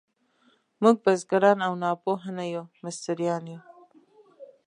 [0.81, 3.61] موږ بزګران او ناپوه نه یو، مستریان یو.